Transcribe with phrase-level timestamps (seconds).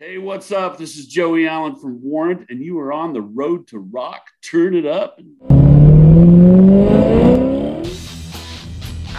[0.00, 0.76] Hey, what's up?
[0.76, 4.26] This is Joey Allen from Warrant, and you are on the road to rock.
[4.42, 5.20] Turn it up.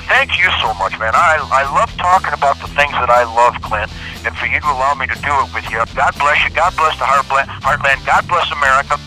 [0.05, 1.15] Thank you so much, man.
[1.15, 3.89] I, I love talking about the things that I love, Clint,
[4.25, 5.81] and for you to allow me to do it with you.
[5.96, 6.53] God bless you.
[6.53, 7.46] God bless the Heartland.
[7.62, 8.05] Heartland.
[8.05, 9.00] God bless America.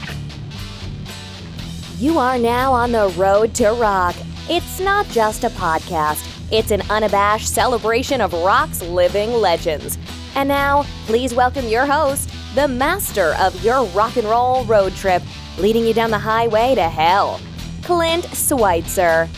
[1.98, 4.16] You are now on the road to rock.
[4.48, 9.98] It's not just a podcast, it's an unabashed celebration of rock's living legends.
[10.34, 15.22] And now, please welcome your host, the master of your rock and roll road trip,
[15.58, 17.40] leading you down the highway to hell,
[17.82, 19.28] Clint Schweitzer.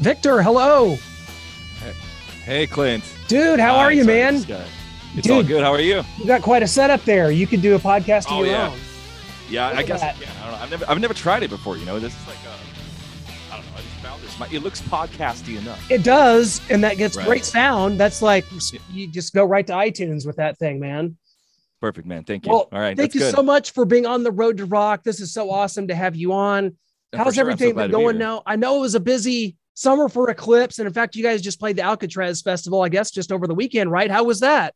[0.00, 0.96] Victor, hello.
[2.44, 3.04] Hey, Clint.
[3.26, 4.34] Dude, how Hi, are you, sorry, man?
[4.34, 4.64] this guy.
[5.16, 5.48] It's all Dude.
[5.48, 5.62] good.
[5.62, 6.02] How are you?
[6.18, 7.30] You got quite a setup there.
[7.30, 8.68] You could do a podcast of Oh, your yeah.
[8.70, 8.78] own.
[9.50, 10.00] Yeah, Look I guess.
[10.00, 10.16] that.
[10.20, 10.58] Yeah, I don't know.
[10.62, 11.76] I've never, I've never tried it before.
[11.76, 12.36] You know, this is like,
[14.38, 15.90] My, it looks podcasty enough.
[15.90, 17.26] It does, and that gets Right.
[17.26, 17.98] great sound.
[17.98, 18.44] That's like
[18.92, 21.16] you just go right to iTunes with that thing, man.
[21.80, 22.24] Perfect, man.
[22.24, 22.52] Thank you.
[22.52, 23.34] Well, all right, thank you good.
[23.34, 25.02] so much for being on the road to rock.
[25.02, 26.76] This is so awesome to have you on.
[27.12, 27.32] How's sure.
[27.34, 28.42] So everything been to be going now?
[28.46, 31.58] I know it was a busy summer for Eclipse, and in fact, you guys just
[31.58, 34.10] played the Alcatraz Festival, I guess, just over the weekend, right?
[34.10, 34.74] How was that?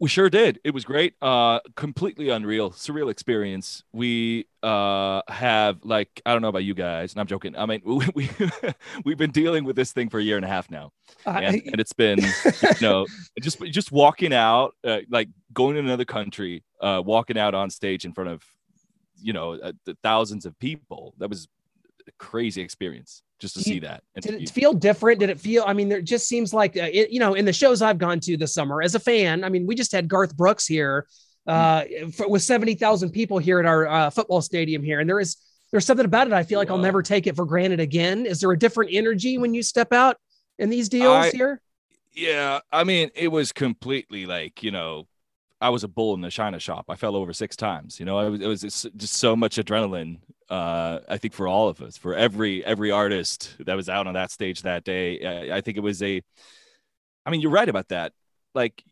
[0.00, 0.60] We sure did.
[0.62, 1.14] It was great.
[1.20, 3.82] Uh, completely unreal, surreal experience.
[3.92, 7.56] We uh have like I don't know about you guys, and I'm joking.
[7.56, 8.30] I mean, we, we
[9.04, 10.92] we've been dealing with this thing for a year and a half now.
[11.26, 12.30] and, I- and it's been you
[12.80, 13.06] know
[13.40, 18.04] just just walking out uh, like going to another country uh walking out on stage
[18.04, 18.42] in front of
[19.20, 21.48] you know uh, the thousands of people that was
[22.06, 25.20] a crazy experience just to you- see that did it feel different?
[25.20, 27.52] Did it feel i mean there just seems like uh, it, you know in the
[27.52, 30.36] shows i've gone to this summer as a fan i mean we just had garth
[30.36, 31.06] brooks here
[31.46, 35.00] uh for, with 70000 people here at our uh, football stadium here.
[35.00, 35.36] And there is
[35.70, 38.26] there's something about it i feel like i'll never take it for granted again.
[38.26, 40.16] Is there a different energy when you step out
[40.58, 41.60] in these deals I- here?
[42.12, 45.06] Yeah i mean it was completely like you know
[45.60, 46.86] i was a bull in the china shop.
[46.88, 50.18] I fell over six times you know it was, it was just so much adrenaline
[50.50, 54.14] uh i think for all of us for every every artist that was out on
[54.14, 56.22] that stage that day i, I think it was a
[57.26, 58.12] i mean you're right about that
[58.54, 58.82] like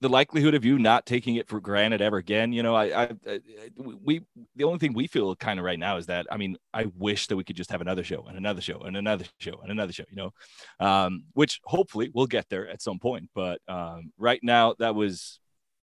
[0.00, 3.10] the likelihood of you not taking it for granted ever again you know i i,
[3.26, 3.40] I
[3.76, 4.22] we
[4.54, 7.26] the only thing we feel kind of right now is that i mean i wish
[7.28, 9.92] that we could just have another show and another show and another show and another
[9.92, 10.32] show you know
[10.80, 13.30] um, which hopefully we'll get there at some point.
[13.34, 15.40] But um, right now, that was,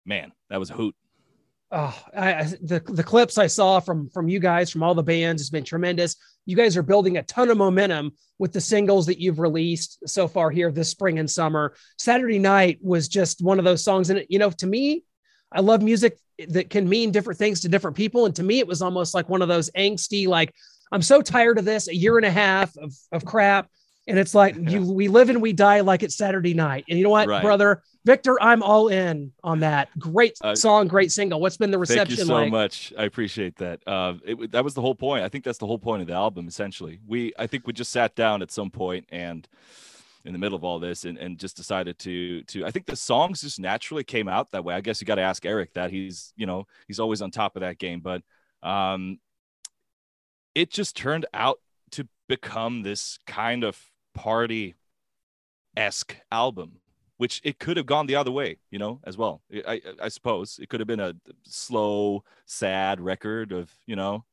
[0.05, 0.95] man, that was a hoot.
[1.71, 5.41] Oh, I, the the clips I saw from from you guys from all the bands
[5.41, 6.15] has been tremendous.
[6.45, 10.27] You guys are building a ton of momentum with the singles that you've released so
[10.27, 11.75] far here this spring and summer.
[11.99, 15.03] Saturday Night was just one of those songs, and you know, to me,
[15.51, 18.67] I love music that can mean different things to different people, and to me, it
[18.67, 20.53] was almost like one of those angsty, like
[20.91, 23.67] I'm so tired of this, a year and a half of of crap.
[24.07, 26.85] And it's like you, we live and we die like it's Saturday night.
[26.89, 27.43] And you know what, Right.
[27.43, 29.87] brother, Victor, I'm all in on that.
[29.99, 31.39] Great Uh, song, great single.
[31.39, 32.07] What's been the reception?
[32.07, 32.51] Thank you so like?
[32.51, 32.91] much.
[32.97, 33.81] I appreciate that.
[33.85, 35.23] Uh, it, that was the whole point.
[35.23, 36.99] I think that's the whole point of the album, essentially.
[37.05, 39.47] We, I think we just sat down at some point and
[40.25, 42.95] in the middle of all this and, and just decided to to I think the
[42.95, 44.73] songs just naturally came out that way.
[44.73, 47.55] I guess you got to ask Eric that he's you know he's always on top
[47.55, 48.23] of that game, but
[48.63, 49.19] um,
[50.55, 51.59] it just turned out
[51.91, 53.79] to become this kind of
[54.15, 54.73] party
[55.77, 56.78] esque album,
[57.19, 59.41] which it could have gone the other way, you know, as well.
[59.67, 61.13] I, I, suppose it could have been a
[61.43, 64.23] slow, sad record of, you know,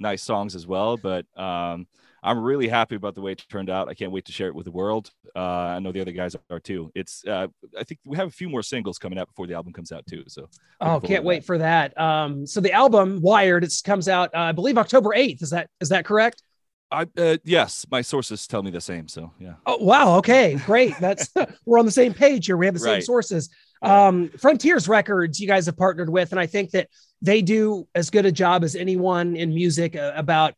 [0.00, 0.96] nice songs as well.
[0.96, 1.86] But um,
[2.24, 3.88] I'm really happy about the way it turned out.
[3.88, 5.12] I can't wait to share it with the world.
[5.36, 6.90] Uh, I know the other guys are too.
[6.96, 7.46] It's, uh,
[7.78, 10.04] I think we have a few more singles coming out before the album comes out
[10.08, 10.24] too.
[10.26, 10.48] So,
[10.80, 11.46] Oh, can't wait that.
[11.46, 11.96] for that.
[11.96, 15.42] Um, so the album Wired, it comes out, uh, I believe October 8th.
[15.42, 16.42] Is that, is that correct?
[16.90, 19.08] I, uh, yes, my sources tell me the same.
[19.08, 19.54] So, yeah.
[19.66, 20.16] Oh, wow.
[20.18, 20.94] Okay, great.
[21.00, 21.30] That's,
[21.66, 22.56] we're on the same page here.
[22.56, 23.02] We have the same Right.
[23.04, 23.50] sources.
[23.82, 26.88] Um, Frontiers Records, you guys have partnered with, and I think that
[27.20, 30.54] they do as good a job as anyone in music uh, about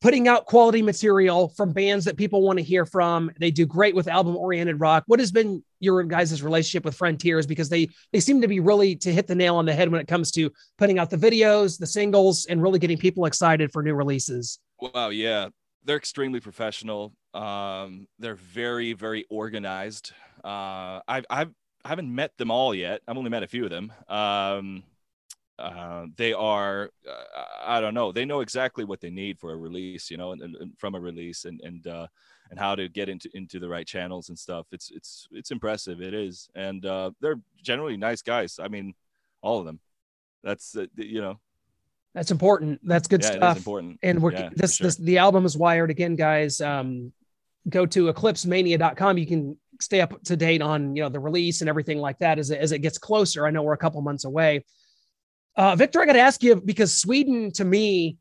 [0.00, 3.30] putting out quality material from bands that people want to hear from.
[3.38, 5.04] They do great with album oriented rock.
[5.06, 7.46] What has been your guys' relationship with Frontiers?
[7.46, 10.00] Because they they seem to be really to hit the nail on the head when
[10.00, 13.82] it comes to putting out the videos, the singles, and really getting people excited for
[13.82, 14.58] new releases.
[14.80, 15.48] Wow, yeah.
[15.84, 17.14] They're extremely professional.
[17.34, 20.12] Um, they're very, very organized.
[20.44, 21.54] Uh, I've, I've,
[21.84, 23.00] I haven't met them all yet.
[23.06, 23.92] I've only met a few of them.
[24.08, 24.82] Um,
[25.58, 29.56] uh, they are, uh, I don't know, they know exactly what they need for a
[29.56, 32.06] release, you know, and, and, from a release and, and, uh,
[32.50, 34.66] and how to get into, into the right channels and stuff.
[34.70, 36.00] It's, it's, it's impressive.
[36.00, 36.48] It is.
[36.54, 38.60] And, uh, they're generally nice guys.
[38.62, 38.94] I mean,
[39.42, 39.80] all of them.
[40.44, 41.40] That's, uh, you know,
[42.14, 42.80] That's important.
[42.82, 43.56] That's good yeah, stuff.
[43.58, 43.98] important.
[44.02, 44.86] and we're Yeah, this sure.
[44.86, 47.12] this the album is wired again guys um
[47.68, 51.68] go to eclipsemania.com you can stay up to date on you know the release and
[51.68, 53.46] everything like that as it, as it gets closer.
[53.46, 54.64] I know we're a couple months away.
[55.56, 58.16] Uh, Victor, I got to ask you because Sweden, to me,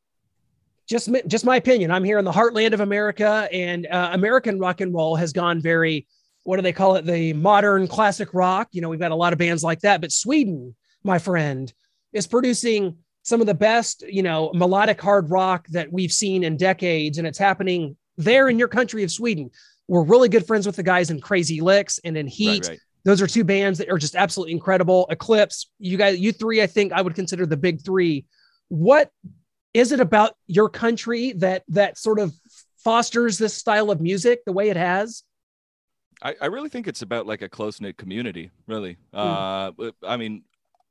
[0.88, 1.92] just just my opinion.
[1.92, 5.62] I'm here in the heartland of America, and uh, American rock and roll has gone
[5.62, 6.08] very
[6.44, 7.06] what do they call it?
[7.06, 8.70] The modern classic rock.
[8.72, 11.72] You know, we've got a lot of bands like that, but Sweden, my friend,
[12.14, 16.56] is producing some of the best, you know, melodic hard rock that we've seen in
[16.56, 19.52] decades, and it's happening there in your country of Sweden.
[19.90, 22.64] We're really good friends with the guys in Crazy Lixx and in Heat.
[22.64, 22.80] Right, right.
[23.04, 25.08] Those are two bands that are just absolutely incredible.
[25.10, 28.24] Eclipse, you guys, you three, I think I would consider the big three.
[28.70, 29.12] What
[29.74, 32.34] is it about your country that that sort of
[32.78, 35.24] fosters this style of music the way it has?
[36.22, 38.96] I, I really think it's about like a close knit community, really.
[39.14, 39.74] Mm.
[39.78, 40.44] Uh, I mean,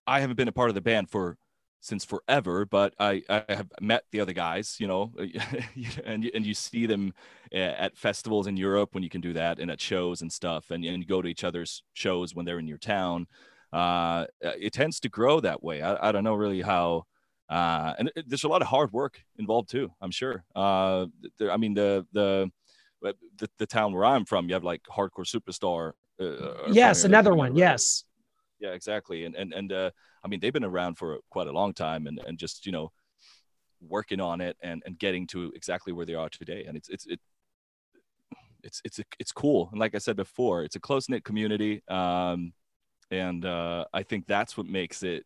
[0.07, 1.39] I haven't been a part of the band for
[1.87, 5.13] since forever, but I, I have met the other guys, you know,
[6.05, 7.15] and, and you see them
[7.53, 10.85] at festivals in Europe when you can do that and at shows and stuff, and,
[10.85, 13.29] and you go to each other's shows when they're in your town.
[13.73, 15.81] Uh, it tends to grow that way.
[15.81, 17.05] I, I don't know really how,
[17.49, 20.43] uh, and there's a lot of hard work involved too, I'm sure.
[20.57, 21.07] Uh,
[21.39, 22.51] there, I mean, the, the,
[23.01, 25.93] the, the town where I'm from, you have like hardcore superstar.
[26.21, 27.55] Uh, yes, another one.
[27.55, 28.03] Yes.
[28.59, 29.25] Yeah, exactly.
[29.25, 29.91] And and and uh,
[30.27, 32.91] I mean, they've been around for quite a long time, and and just you know,
[33.81, 36.65] working on it and and getting to exactly where they are today.
[36.67, 37.21] And it's it's it.
[38.65, 42.53] It's it's it's cool, and like I said before, it's a close knit community, um,
[43.13, 45.25] and uh, I think that's what makes it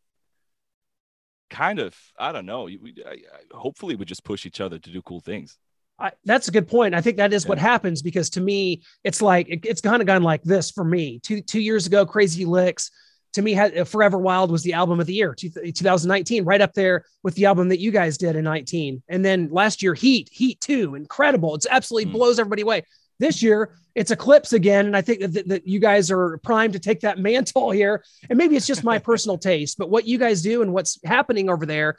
[1.49, 2.65] kind of I don't know.
[2.65, 5.57] We, I, I, hopefully, we just push each other to do cool things.
[5.99, 6.95] I, that's a good point.
[6.95, 7.49] I think that is yeah.
[7.49, 10.85] what happens because to me, it's like it, it's kind of gone like this for
[10.85, 11.19] me.
[11.21, 12.91] Two two years ago, Crazy Lixx
[13.33, 17.05] to me had Forever Wild was the album of the year, 2019, right up there
[17.23, 19.03] with the album that you guys did in 19.
[19.09, 21.55] And then last year, Heat, Heat Two, incredible.
[21.55, 22.15] It's absolutely mm.
[22.15, 22.85] blows everybody away.
[23.19, 26.79] This year, it's Eclipse again, and I think that, that you guys are primed to
[26.79, 28.05] take that mantle here.
[28.29, 31.49] And maybe it's just my personal taste, but what you guys do and what's happening
[31.49, 31.97] over there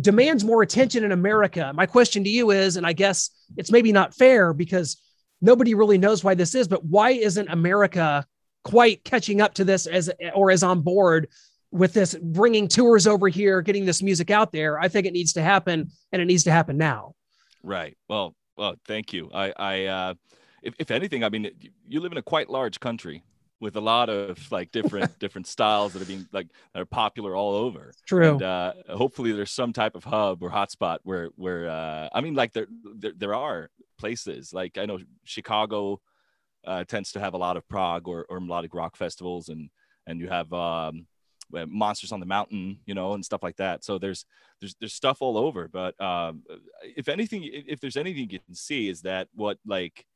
[0.00, 1.72] demands more attention in America.
[1.74, 5.00] My question to you is, and I guess it's maybe not fair because
[5.40, 8.24] nobody really knows why this is, but why isn't America
[8.64, 11.28] quite catching up to this as or as on board
[11.70, 14.78] with this bringing tours over here, getting this music out there?
[14.78, 17.14] I think it needs to happen, and it needs to happen now.
[17.62, 17.96] Right.
[18.08, 19.30] Well, well, thank you.
[19.32, 20.14] I, I, uh,
[20.62, 21.50] if, if anything, I mean,
[21.88, 23.22] you live in a quite large country
[23.60, 27.36] with a lot of like different different styles that are being like that are popular
[27.36, 27.92] all over.
[28.06, 28.32] True.
[28.32, 32.34] And uh, hopefully there's some type of hub or hotspot where where uh, I mean
[32.34, 32.66] like there,
[32.96, 36.00] there there are places like I know Chicago
[36.66, 39.70] uh, tends to have a lot of prog or, or melodic rock festivals and
[40.06, 41.06] and you have um,
[41.68, 43.84] monsters on the mountain you know and stuff like that.
[43.84, 44.24] So there's
[44.60, 46.42] there's there's stuff all over but um,
[46.82, 50.06] if anything if there's anything you can see is that what like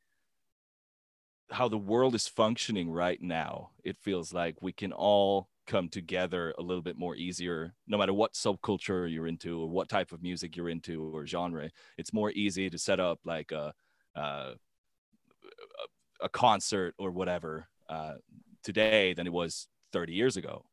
[1.51, 6.53] how the world is functioning right now, it feels like we can all come together
[6.57, 10.21] a little bit more easier no matter what subculture you're into or what type of
[10.21, 11.69] music you're into or genre.
[11.97, 13.73] It's more easy to set up like a
[14.15, 14.53] a,
[16.25, 18.15] a concert or whatever uh,
[18.63, 20.65] today than it was 30 years ago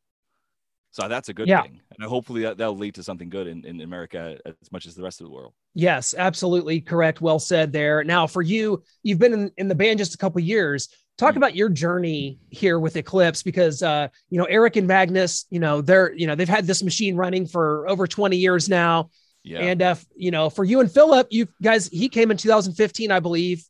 [0.93, 1.63] so that's a good yeah.
[1.63, 1.81] thing.
[1.99, 5.03] And hopefully that, that'll lead to something good in, in America as much as the
[5.03, 5.55] rest of the world.
[5.75, 7.23] Yes, absolutely correct.
[7.23, 8.05] Well said there.
[8.05, 10.91] Now, for you, you've been in, in the band just a couple years.
[11.17, 11.39] Talk mm-hmm.
[11.39, 15.81] about your journey here with Eclipse because uh, you know, Eric and Magnus, you know,
[15.81, 19.09] they're, you know, they've had this machine running for over 20 years now.
[19.44, 19.58] Yeah.
[19.61, 23.20] And uh, you know, for you and Philip, you guys, he came in 2015, I
[23.20, 23.65] believe.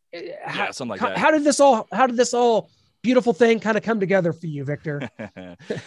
[0.44, 1.18] How, yeah, something like how, that.
[1.18, 2.70] How did this all how did this all
[3.02, 5.08] beautiful thing kind of come together for you, Victor?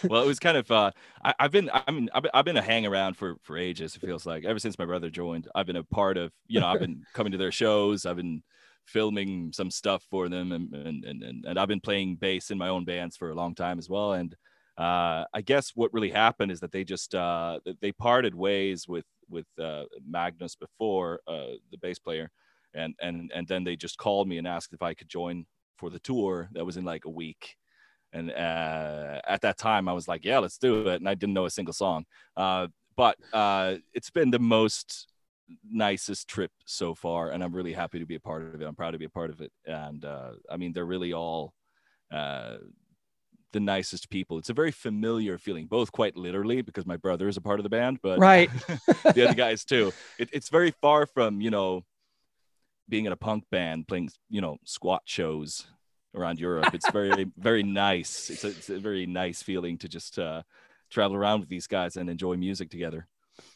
[0.04, 0.92] well, it was kind of uh,
[1.24, 3.96] I, have been I mean I've been, I've been a hang around for for ages.
[3.96, 6.68] It feels like ever since my brother joined, I've been a part of you know
[6.68, 8.06] I've been coming to their shows.
[8.06, 8.42] I've been
[8.88, 12.70] filming some stuff for them, and and and, and I've been playing bass in my
[12.70, 14.13] own bands for a long time as well.
[14.13, 14.36] And
[14.77, 19.06] uh, I guess what really happened is that they just uh, they parted ways with
[19.29, 22.29] with uh, Magnus before uh, the bass player,
[22.74, 25.46] and and and then they just called me and asked if I could join
[25.77, 27.55] for the tour that was in like a week.
[28.13, 30.96] And uh, at that time, I was like, yeah, let's do it.
[30.96, 32.05] And I didn't know a single song.
[32.38, 35.08] Uh, but uh, it's been the most
[35.70, 37.32] nicest trip so far.
[37.32, 38.65] And I'm really happy to be a part of it.
[38.65, 39.51] I'm proud to be a part of it.
[39.65, 41.53] And uh, I mean, they're really all
[43.54, 44.38] the nicest people.
[44.38, 47.64] It's a very familiar feeling, both quite literally because my brother is a part of
[47.64, 48.50] the band, but right,
[49.14, 49.94] the other guys too.
[50.20, 51.84] It, it's very far from you know
[52.88, 55.68] being in a punk band playing you know squat shows
[56.14, 56.74] around Europe.
[56.74, 58.30] It's very very nice.
[58.30, 60.44] It's a, it's a, very nice feeling to just uh,
[60.90, 63.08] travel around with these guys and enjoy music together,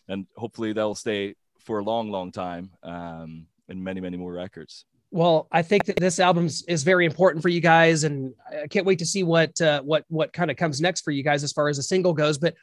[0.08, 4.86] and hopefully they'll stay for a long long time um, and many many more records.
[5.12, 8.86] Well, I think that this album is very important for you guys, and I can't
[8.86, 11.52] wait to see what uh, what what kind of comes next for you guys as
[11.52, 12.38] far as a single goes.
[12.38, 12.54] But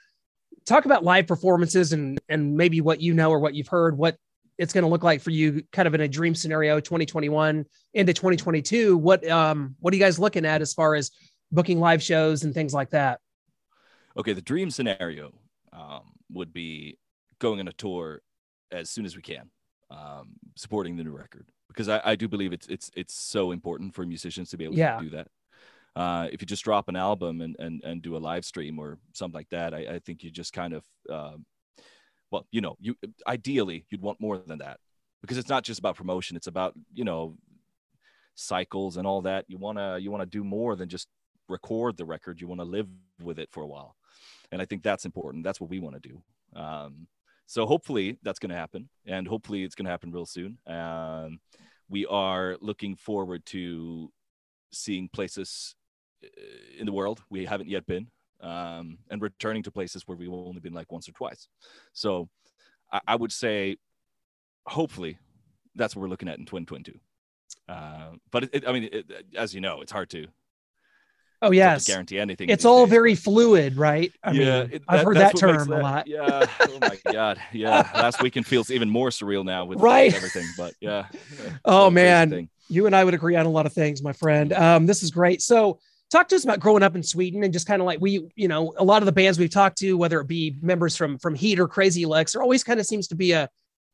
[0.64, 4.16] talk about live performances and and maybe what you know or what you've heard, what
[4.58, 8.12] it's going to look like for you, kind of in a dream scenario, 2021 into
[8.12, 8.96] 2022.
[8.96, 11.10] What um what are you guys looking at as far as
[11.50, 13.18] booking live shows and things like that?
[14.16, 15.32] Okay, the dream scenario
[15.72, 16.96] um, would be
[17.40, 18.22] going on a tour
[18.70, 19.50] as soon as we can,
[19.90, 21.46] um, supporting the new record
[21.76, 24.76] because I, I do believe it's it's it's so important for musicians to be able
[24.76, 24.96] yeah.
[24.96, 25.28] to do that.
[25.94, 28.98] Uh, if you just drop an album and, and and do a live stream or
[29.12, 31.36] something like that, I, I think you just kind of uh,
[32.30, 34.78] well, you know, you ideally you'd want more than that
[35.20, 37.36] because it's not just about promotion; it's about you know
[38.34, 39.44] cycles and all that.
[39.48, 41.08] You wanna you wanna do more than just
[41.48, 42.40] record the record.
[42.40, 42.88] You want to live
[43.22, 43.96] with it for a while,
[44.50, 45.44] and I think that's important.
[45.44, 46.22] That's what we want to do.
[46.58, 47.06] Um,
[47.46, 50.58] so hopefully that's going to happen, and hopefully it's going to happen real soon.
[50.66, 51.38] Um,
[51.88, 54.10] we are looking forward to
[54.72, 55.74] seeing places
[56.24, 56.28] uh,
[56.78, 58.08] in the world we haven't yet been,
[58.40, 61.48] um, and returning to places where we've only been like once or twice.
[61.92, 62.28] So
[62.92, 63.76] I, I would say,
[64.66, 65.18] hopefully,
[65.74, 66.98] that's what we're looking at in 2022.
[67.68, 70.26] Uh, but it, it, I mean, it, as you know, it's hard to
[71.42, 72.48] Oh yes, guarantee anything.
[72.48, 73.22] It's all days, very but...
[73.22, 74.12] fluid, right?
[74.22, 76.06] I yeah, mean, it, I've heard that term that, a lot.
[76.06, 76.46] Yeah.
[76.60, 77.40] Oh my god.
[77.52, 77.88] Yeah.
[77.94, 80.14] Last weekend feels even more surreal now with right.
[80.14, 80.46] everything.
[80.56, 81.06] But yeah.
[81.64, 84.52] oh man, you and I would agree on a lot of things, my friend.
[84.52, 85.42] Um, this is great.
[85.42, 85.78] So
[86.10, 88.48] talk to us about growing up in Sweden and just kind of like we, you
[88.48, 91.34] know, a lot of the bands we've talked to, whether it be members from from
[91.34, 93.48] Heat or Crazy Lixx, there always kind of seems to be a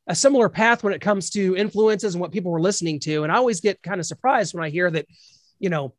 [0.09, 3.23] a similar path when it comes to influences and what people were listening to.
[3.23, 5.07] And I always get kind of surprised when I hear that,
[5.61, 5.95] you know,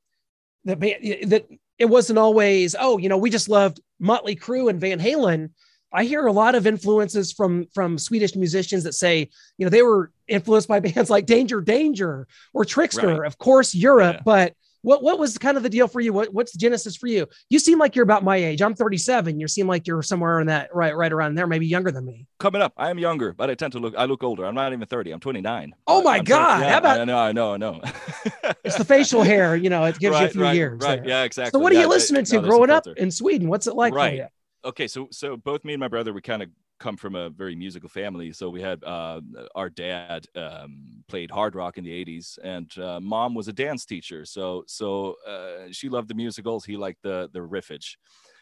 [0.66, 1.46] that that
[1.78, 5.50] it wasn't always oh you know we just loved Motley Crue and Van Halen.
[5.96, 9.84] I hear a lot of influences from from Swedish musicians that say you know they
[9.84, 13.28] were influenced by bands like Danger Danger or Trixter, right.
[13.28, 14.22] of course Europe, yeah.
[14.26, 14.54] but
[14.84, 16.14] what what was kind of the deal for you?
[16.14, 17.26] What what's the genesis for you?
[17.50, 18.62] You seem like you're about my age.
[18.62, 19.40] I'm 37.
[19.40, 22.28] You seem like you're somewhere in that right right around there, maybe younger than me.
[22.38, 24.46] Coming up, I am younger, but I tend to look I look older.
[24.46, 25.12] I'm not even 30.
[25.12, 25.74] I'm 29.
[25.88, 26.62] Oh my I'm god!
[26.62, 27.82] yeah, How about I know I know I know.
[28.64, 29.56] it's the facial hair.
[29.56, 30.82] You know, it gives right, you a few right, years.
[30.82, 31.00] Right.
[31.00, 31.10] There.
[31.10, 31.24] Yeah.
[31.24, 31.58] Exactly.
[31.58, 33.48] So what are you listening to growing up in Sweden?
[33.48, 34.24] What's it like right.
[34.66, 36.50] Okay, so so both me and my brother we kind of
[36.84, 38.34] come from a very musical family.
[38.34, 39.22] So we had uh,
[39.56, 43.86] our dad um, played hard rock in the 80s, and uh, mom was a dance
[43.86, 44.26] teacher.
[44.26, 46.66] So so uh, she loved the musicals.
[46.66, 47.96] He liked the the riffage,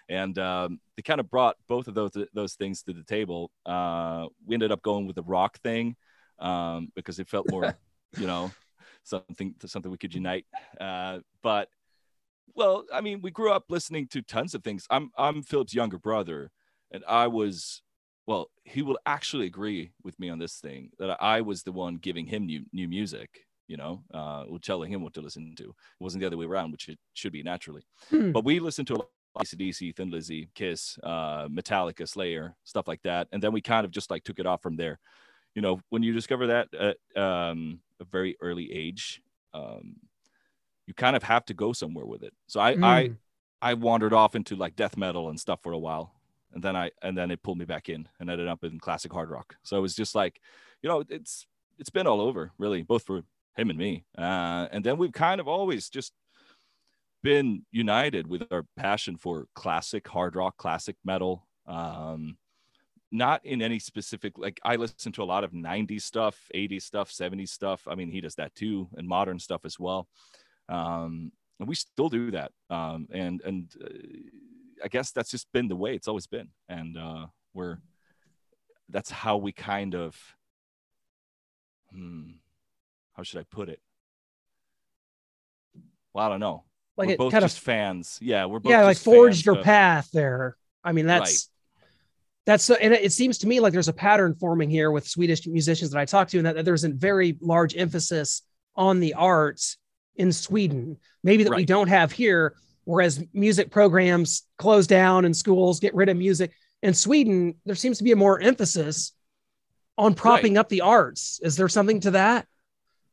[0.10, 3.52] and um, they kind of brought both of those those things to the table.
[3.66, 5.96] Uh, we ended up going with the rock thing
[6.40, 7.78] um, because it felt more,
[8.18, 8.52] you know,
[9.04, 10.46] something something we could unite.
[10.80, 11.70] Uh, but
[12.56, 14.88] well, I mean, we grew up listening to tons of things.
[14.90, 16.50] I'm I'm Philip's younger brother,
[16.92, 17.84] and I was
[18.28, 21.96] well, he will actually agree with me on this thing that I was the one
[21.96, 25.64] giving him new new music, you know, uh, telling him what to listen to.
[25.64, 27.84] It wasn't the other way around, which it should be naturally.
[28.10, 28.32] Hmm.
[28.32, 32.88] But we listened to a lot of ACDC, Thin Lizzy, Kiss, uh, Metallica, Slayer, stuff
[32.88, 33.28] like that.
[33.32, 35.00] And then we kind of just like took it off from there.
[35.56, 39.22] You know, when you discover that at um, a very early age,
[39.54, 39.96] um,
[40.86, 42.34] you kind of have to go somewhere with it.
[42.48, 43.14] So I, I, hmm.
[43.62, 46.14] I wandered off into like death metal and stuff for a while
[46.54, 49.12] and then I and then it pulled me back in and ended up in classic
[49.12, 49.56] hard rock.
[49.64, 50.40] So it was just like,
[50.82, 51.46] you know, it's
[51.80, 53.24] it's been all over really, both for
[53.56, 54.06] him and me.
[54.18, 56.14] Uh, and then we've kind of always just
[57.24, 61.48] been united with our passion for classic hard rock, classic metal.
[61.68, 62.38] Um,
[63.12, 67.12] not in any specific like I listen to a lot of 90s stuff, 80s stuff,
[67.12, 67.88] 70s stuff.
[67.88, 70.08] I mean, he does that too, and modern stuff as well.
[70.70, 72.52] Um, and we still do that.
[72.70, 73.90] Um, and and uh,
[74.84, 77.78] I guess that's just been the way it's always been, and uh, we're
[78.90, 80.16] that's how we kind of
[81.92, 82.32] hmm,
[83.14, 83.80] how should I put it?
[86.14, 86.66] Well, I don't know.
[86.98, 88.18] Like we're both kind just of fans.
[88.22, 90.56] Yeah, we're both yeah, like forged your of, path there.
[90.84, 91.86] I mean, that's right.
[92.46, 95.48] that's so, and it seems to me like there's a pattern forming here with Swedish
[95.48, 98.42] musicians that I talk to, and that, that there's a very large emphasis
[98.76, 99.78] on the arts
[100.16, 101.58] in Sweden, maybe that right.
[101.58, 102.56] we don't have here
[102.92, 106.52] whereas music programs close down and schools get rid of music.
[106.84, 109.14] In Sweden, there seems to be a more emphasis
[109.98, 110.60] on propping right.
[110.60, 111.40] up the arts.
[111.42, 112.48] Is there something to that?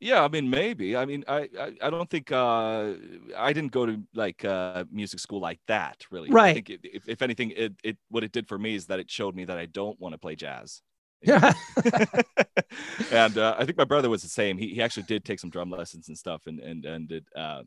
[0.01, 0.97] Yeah, I mean, maybe.
[0.97, 2.95] I mean, I I, I don't think uh,
[3.37, 6.31] I didn't go to like uh, music school like that, really.
[6.31, 6.51] Right.
[6.51, 8.99] I think it, if, if anything, it, it what it did for me is that
[8.99, 10.83] it showed me that I don't want to play jazz.
[11.21, 11.53] Yeah.
[13.11, 14.57] and uh, I think my brother was the same.
[14.57, 17.63] He, he actually did take some drum lessons and stuff, and and and it uh,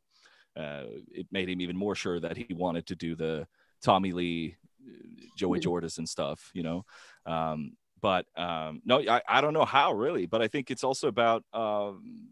[0.57, 3.47] uh, it made him even more sure that he wanted to do the
[3.83, 4.57] Tommy Lee,
[5.37, 6.05] Joey mm-hmm.
[6.05, 6.85] Stuff, you know.
[7.25, 11.07] Um, but um, no, I, I don't know how really, but I think it's also
[11.07, 12.27] about um,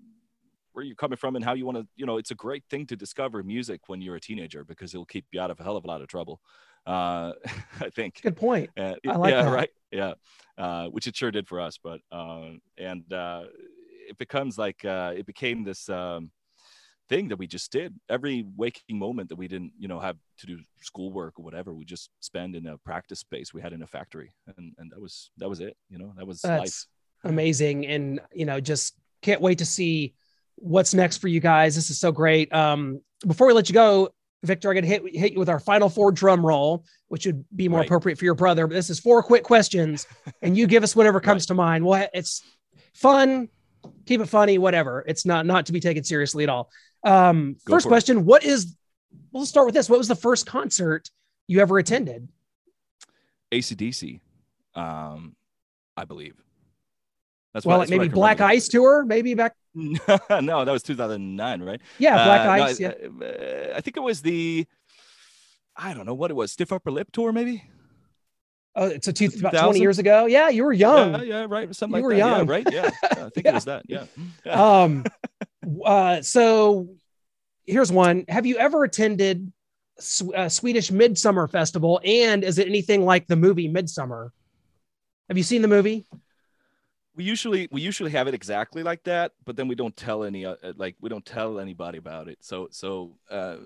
[0.74, 2.86] where you're coming from and how you want to you know it's a great thing
[2.88, 5.76] to discover music when you're a teenager because it'll keep you out of a hell
[5.76, 6.40] of a lot of trouble
[6.88, 7.34] uh
[7.82, 8.70] i think Good point.
[8.78, 9.52] uh, I like yeah that.
[9.52, 10.14] right yeah
[10.58, 13.44] uh which it sure did for us but um and uh
[14.08, 16.32] it becomes like uh it became this um
[17.10, 20.46] thing that we just did every waking moment that we didn't you know have to
[20.46, 23.88] do schoolwork or whatever we just spend in a practice space we had in a
[23.88, 26.86] factory and and that was that was it you know that was life
[27.24, 27.86] amazing.
[27.88, 30.14] And, you know, just can't wait to see
[30.56, 31.76] what's next for you guys.
[31.76, 32.54] This is so great.
[32.54, 34.10] Um, before we let you go,
[34.44, 37.44] Victor, I got to hit, hit you with our final four drum roll, which would
[37.56, 37.88] be more Right.
[37.88, 38.68] appropriate for your brother.
[38.68, 40.08] But this is four quick questions,
[40.42, 41.86] and you give us whatever comes to mind.
[41.86, 42.42] Well, it's
[42.94, 43.50] fun,
[44.06, 45.04] keep it funny, whatever.
[45.08, 46.70] It's not not to be taken seriously at all.
[47.04, 47.92] Um, Go first for it.
[47.92, 48.76] question: What is?
[49.32, 49.90] We'll start with this.
[49.90, 51.10] What was the first concert
[51.48, 52.28] you ever attended?
[53.52, 54.20] acdc
[54.76, 55.36] um
[55.98, 56.36] i believe
[57.52, 58.54] that's well, what, like that's maybe Black remember.
[58.54, 59.56] Ice tour, maybe back.
[59.74, 62.80] no that was 2009 right Yeah, Black Uh, no, Ice.
[62.80, 62.90] yeah.
[62.90, 64.68] uh, I think it was the,
[65.76, 67.64] I don't know what it was, Stiff Upper Lip tour, maybe.
[68.76, 70.28] Oh, it's a two, about 20 years ago.
[70.28, 71.14] Yeah, you were young.
[71.16, 72.38] Yeah, yeah, right, something You like were that.
[72.38, 72.48] young.
[72.48, 72.68] Yeah, right.
[72.72, 73.82] Yeah, Yeah, I think it was that.
[73.88, 74.04] Yeah.
[74.46, 74.82] yeah.
[74.84, 75.04] Um,
[75.84, 76.90] uh, so
[77.66, 78.26] here's one.
[78.28, 79.52] Have you ever attended
[80.00, 82.00] Sw- uh, Swedish Midsummer Festival?
[82.04, 84.30] And is it anything like the movie Midsommar?
[85.28, 86.08] Have you seen the movie?
[87.20, 90.46] we usually we usually have it exactly like that, but then we don't tell any
[90.46, 92.38] uh, uh, like we don't tell anybody about it.
[92.40, 93.58] So so uh,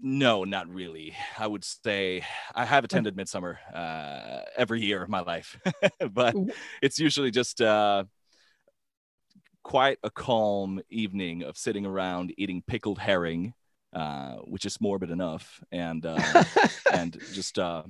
[0.00, 1.16] no, not really.
[1.36, 2.22] I would say
[2.54, 5.58] I have attended Midsummer uh, every year of my life,
[6.12, 6.36] but
[6.80, 8.04] it's usually just uh,
[9.68, 13.52] quite a calm evening of sitting around eating pickled herring,
[13.92, 16.18] uh, which is morbid enough, and uh,
[16.92, 17.82] and just uh,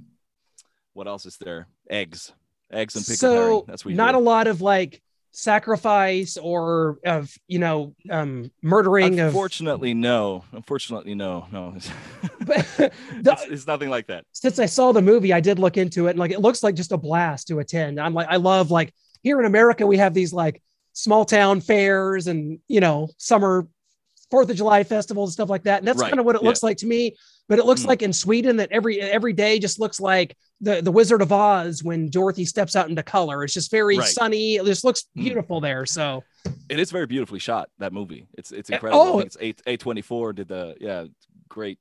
[0.94, 1.68] what else is there?
[1.88, 2.32] Eggs,
[2.72, 3.62] eggs and pickled herring.
[3.68, 4.18] That's what not do.
[4.18, 10.42] a lot of like sacrifice or of you know um murdering of Unfortunately, no.
[10.50, 11.46] Unfortunately, no.
[11.52, 11.76] No,
[12.40, 14.24] but it's, it's nothing like that.
[14.32, 16.74] since I saw the movie, I did look into it and like it looks like
[16.74, 18.00] just a blast to attend.
[18.00, 18.92] I'm like, I love like
[19.22, 20.60] here in America, we have these like
[20.98, 23.66] small town fairs and you know, summer
[24.30, 25.78] Fourth of July festivals and stuff like that.
[25.78, 26.48] And that's Right, kind of what it yeah.
[26.48, 27.16] looks like to me.
[27.48, 27.86] But it looks Mm.
[27.86, 31.82] like in Sweden that every every day just looks like the, the Wizard of Oz
[31.82, 33.42] when Dorothy steps out into color.
[33.42, 34.06] It's just very Right.
[34.06, 34.56] sunny.
[34.56, 35.22] It just looks Mm.
[35.22, 35.86] beautiful there.
[35.86, 36.24] So
[36.68, 37.70] It is very beautifully shot.
[37.78, 38.26] That movie.
[38.36, 39.00] It's it's Uh, incredible.
[39.00, 39.08] oh.
[39.14, 41.06] I think it's eight A twenty four did the yeah
[41.48, 41.78] great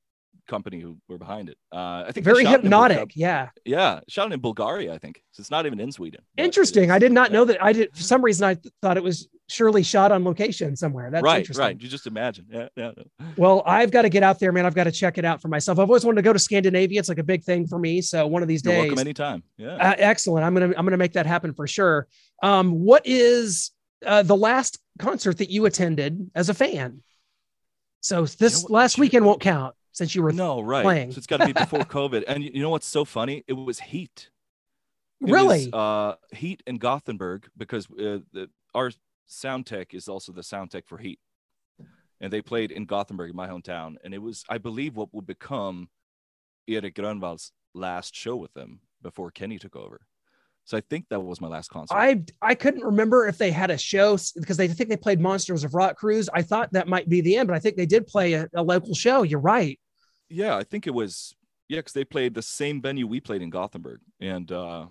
[0.47, 1.57] company who were behind it.
[1.71, 3.11] Uh, I think very hypnotic.
[3.15, 3.49] Yeah.
[3.65, 4.93] Yeah, shot in Bulgaria.
[4.93, 5.41] I think so.
[5.41, 6.21] It's not even in Sweden.
[6.37, 6.89] Interesting.
[6.91, 7.37] I did not Yeah.
[7.37, 7.63] know that.
[7.63, 11.09] I did for some reason I th- thought it was surely shot on location somewhere.
[11.11, 11.63] That's right, interesting.
[11.65, 11.81] right.
[11.81, 12.45] You just imagine.
[12.51, 12.91] Yeah, yeah.
[13.37, 14.65] Well, I've got to get out there, man.
[14.65, 15.79] I've got to check it out for myself.
[15.79, 16.99] I've always wanted to go to Scandinavia.
[16.99, 18.01] It's like a big thing for me.
[18.01, 19.43] So one of these You're days, welcome anytime.
[19.57, 19.75] Yeah.
[19.75, 20.45] uh, excellent.
[20.45, 22.07] I'm gonna I'm gonna make that happen for sure.
[22.43, 23.71] Um, what is
[24.05, 27.01] uh, the last concert that you attended as a fan?
[28.01, 28.71] So this what?
[28.71, 30.83] last weekend won't count since you were no, right.
[30.83, 31.11] playing.
[31.11, 32.23] So it's got to be before COVID.
[32.27, 33.43] And you, know what's so funny?
[33.47, 34.29] It was Heat.
[35.21, 35.69] It really.
[35.71, 38.91] was, uh, Heat in Gothenburg because uh, the, our
[39.25, 41.19] sound tech is also the sound tech for Heat,
[42.21, 45.89] and they played in Gothenburg, my hometown, and it was, I believe, what would become
[46.67, 50.01] Erik Grönvall's last show with them before Kenny took over.
[50.65, 51.95] So I think that was my last concert.
[51.95, 55.21] I I couldn't remember if they had a show because they I think they played
[55.21, 56.29] Monsters of Rock Cruise.
[56.33, 58.61] I thought that might be the end, but I think they did play a, a
[58.61, 59.23] local show.
[59.23, 59.79] You're right.
[60.29, 61.35] Yeah, I think it was
[61.69, 64.87] yeah, because they played the same venue we played in Gothenburg, and uh,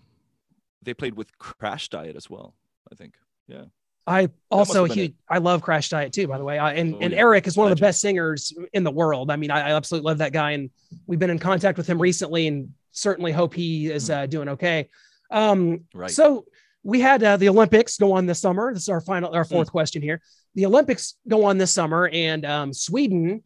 [0.82, 2.54] they played with Crashdïet as well.
[2.90, 3.14] I think.
[3.48, 3.64] Yeah.
[4.08, 5.14] I also huge.
[5.28, 6.58] I love Crashdïet too, by the way.
[6.58, 7.18] I, and Oh, and yeah.
[7.18, 9.30] Eric is one of the best singers in the world.
[9.32, 10.70] I mean, I, I absolutely love that guy, and
[11.06, 14.88] we've been in contact with him recently, and certainly hope he is uh, doing okay.
[15.30, 16.10] Um, Right.
[16.10, 16.44] So
[16.84, 18.72] we had uh, the Olympics go on this summer.
[18.72, 19.54] This is our final, our Hmm.
[19.54, 20.20] fourth question here.
[20.54, 23.42] The Olympics go on this summer, and um, Sweden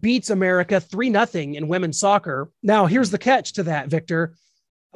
[0.00, 2.50] beats America three nothing in women's soccer.
[2.62, 4.34] Now, here's the catch to that, Victor.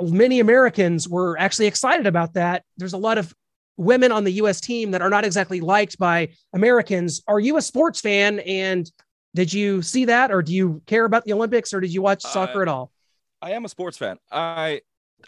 [0.00, 2.64] Many Americans were actually excited about that.
[2.76, 3.34] There's a lot of
[3.76, 4.60] women on the U.S.
[4.60, 7.22] team that are not exactly liked by Americans.
[7.26, 8.40] Are you a sports fan?
[8.40, 8.90] And
[9.34, 12.22] did you see that, or do you care about the Olympics, or did you watch
[12.22, 12.92] soccer Uh, at all?
[13.40, 14.18] I am a sports fan.
[14.32, 14.80] I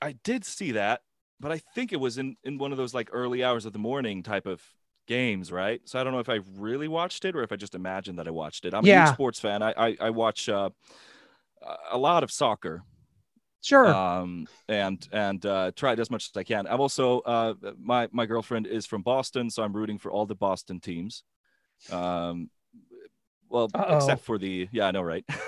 [0.02, 1.00] I did see that,
[1.38, 3.78] but I think it was in in one of those like early hours of the
[3.78, 4.62] morning type of
[5.06, 5.80] games, right?
[5.84, 8.28] So I don't know if I really watched it or if I just imagined that
[8.28, 8.74] I watched it.
[8.74, 9.62] I'm a huge sports fan.
[9.62, 10.70] I I, I watch uh,
[11.90, 12.82] a lot of soccer,
[13.62, 13.88] Sure.
[13.88, 16.66] um, and and uh, try it as much as I can.
[16.66, 20.34] I'm also uh, my my girlfriend is from Boston, so I'm rooting for all the
[20.36, 21.22] Boston teams.
[21.90, 22.50] Um,
[23.48, 23.96] well, Uh-oh.
[23.96, 25.24] except for the yeah, I know, right?
[25.28, 25.40] I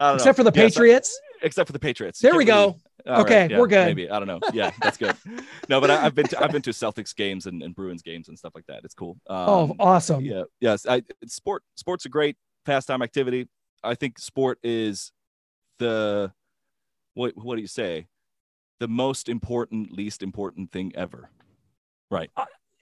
[0.00, 0.14] know.
[0.14, 1.18] Except for the Yeah, Patriots.
[1.42, 2.20] except for the Patriots.
[2.20, 2.76] There we go.
[3.06, 3.86] All Okay, right, yeah, we're good.
[3.86, 4.40] Maybe I don't know.
[4.52, 5.14] Yeah, that's good.
[5.68, 8.28] no, but I, have been to, I've been to Celtics games and, and Bruins games
[8.28, 8.80] and stuff like that.
[8.84, 9.18] It's cool.
[9.28, 10.24] Um, oh, awesome.
[10.24, 10.86] yeah, yes.
[10.86, 13.48] I, it's sport sports a great pastime activity.
[13.82, 15.12] I think sport is
[15.78, 16.32] the
[17.12, 18.06] what what do you say?
[18.80, 21.30] The most important, least important thing ever.
[22.10, 22.30] Right.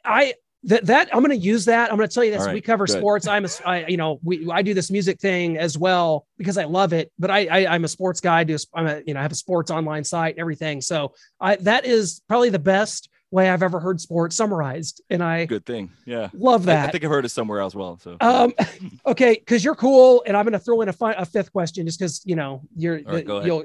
[0.05, 1.91] I that that I'm going to use that.
[1.91, 2.45] I'm going to tell you this.
[2.47, 2.99] Right, we cover good.
[2.99, 3.27] sports.
[3.27, 6.65] I'm a, I, you know, we I do this music thing as well because I
[6.65, 7.11] love it.
[7.19, 8.41] But I, I I'm a sports guy.
[8.41, 10.81] I do I'm a you know I have a sports online site and everything.
[10.81, 15.47] So I that is probably the best way I've ever heard sports summarized, and I
[15.47, 15.91] Good thing.
[16.05, 16.29] Yeah.
[16.35, 16.89] love that.
[16.89, 17.99] I think I've heard it somewhere as well.
[17.99, 18.53] So Um,
[19.07, 21.87] okay, because you're cool, and I'm going to throw in a, fi- a fifth question
[21.87, 23.01] just because you know you're.
[23.05, 23.47] Right, ahead.
[23.47, 23.65] You'll,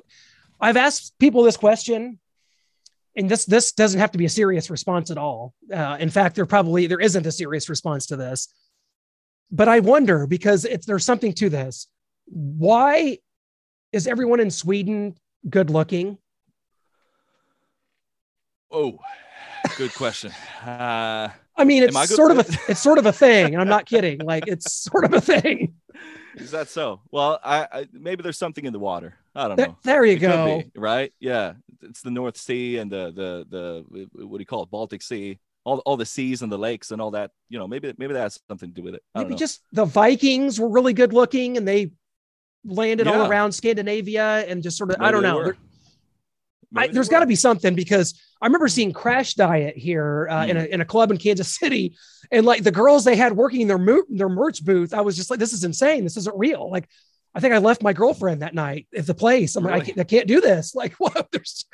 [0.59, 2.17] I've asked people this question,
[3.17, 5.53] and this this doesn't have to be a serious response at all.
[5.73, 8.47] Uh, in fact, there probably there isn't a serious response to this,
[9.51, 11.87] but I wonder because it's there's something to this.
[12.25, 13.17] Why
[13.91, 15.15] is everyone in Sweden
[15.49, 16.17] good looking?
[18.69, 18.99] oh,
[19.77, 20.31] good question.
[20.65, 23.61] Uh, I mean, I it's good- sort of a it's sort of a thing, and
[23.61, 24.19] I'm not kidding.
[24.19, 25.73] Like it's sort of a thing.
[26.35, 27.01] is that so?
[27.11, 29.15] Well, I, I maybe there's something in the water.
[29.37, 29.77] I don't There, know.
[29.83, 30.63] there you It go.
[30.73, 31.13] be, right?
[31.19, 35.01] Yeah, it's the North Sea and the the the what do you call it, Baltic
[35.01, 37.31] Sea, all all the seas and the lakes and all that.
[37.49, 39.03] You know, maybe maybe that has something to do with it.
[39.15, 39.37] Maybe know.
[39.37, 41.91] just the Vikings were really good looking and they
[42.65, 45.53] landed all around Scandinavia and just sort of I don't know.
[46.75, 50.65] I, there's got to be something because I remember seeing Crashdïet here uh, in a
[50.65, 51.95] in a club in Kansas City,
[52.29, 55.15] and like the girls they had working in their mo- their merch booth, I was
[55.15, 56.03] just like, this is insane.
[56.03, 56.69] This isn't real.
[56.69, 56.89] Like,
[57.37, 59.55] I think I left my girlfriend that night at the place.
[59.55, 60.73] I'm like, I can't, I can't do this.
[60.75, 61.27] Like, what?
[61.31, 61.65] There's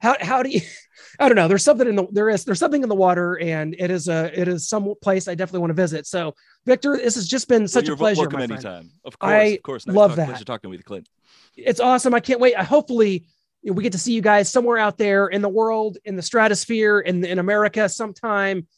[0.00, 0.60] how how do you?
[1.18, 1.48] I don't know.
[1.48, 4.30] There's something in the there is there's something in the water, and it is a
[4.38, 6.06] it is some place I definitely want to visit.
[6.06, 6.34] So,
[6.66, 8.22] Victor, this has just been such you're a pleasure.
[8.22, 8.64] Welcome my friend.
[8.64, 8.90] anytime.
[9.04, 9.86] Of course, I of course.
[9.86, 10.28] Nice love talk- that.
[10.28, 11.08] Pleasure talking with you, Clint.
[11.56, 12.14] it's awesome.
[12.14, 12.54] I can't wait.
[12.54, 13.26] I hopefully
[13.64, 17.00] we get to see you guys somewhere out there in the world, in the stratosphere,
[17.00, 18.68] in in America sometime.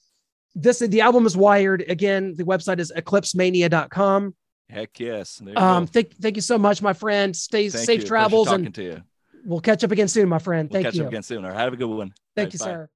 [0.54, 1.84] This the album is wired.
[1.88, 4.34] Again, the website is eclipsemania.com.
[4.68, 5.42] Heck yes.
[5.56, 7.36] Um, thank thank you so much, my friend.
[7.36, 8.06] Stay Thank safe you.
[8.06, 9.02] Travels, talking and to you.
[9.44, 10.68] we'll catch up again soon, my friend.
[10.68, 11.02] We'll Thank catch you.
[11.02, 11.44] up again soon.
[11.44, 12.14] All right, have a good one.
[12.34, 12.64] Thank All you, bye.
[12.64, 12.90] sir.